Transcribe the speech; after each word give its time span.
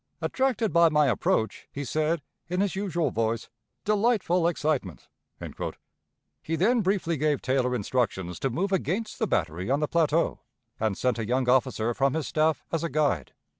Attracted 0.19 0.73
by 0.73 0.89
my 0.89 1.05
approach, 1.05 1.67
he 1.71 1.85
said, 1.85 2.23
in 2.47 2.59
his 2.59 2.75
usual 2.75 3.11
voice, 3.11 3.49
'Delightful 3.85 4.47
excitement.'" 4.47 5.07
He 6.41 6.55
then 6.55 6.81
briefly 6.81 7.17
gave 7.17 7.39
Taylor 7.39 7.75
instructions 7.75 8.39
to 8.39 8.49
move 8.49 8.71
against 8.71 9.19
the 9.19 9.27
battery 9.27 9.69
on 9.69 9.79
the 9.79 9.87
plateau, 9.87 10.39
and 10.79 10.97
sent 10.97 11.19
a 11.19 11.27
young 11.27 11.47
officer 11.47 11.93
from 11.93 12.15
his 12.15 12.25
staff 12.27 12.63
as 12.71 12.83
a 12.83 12.89
guide. 12.89 13.33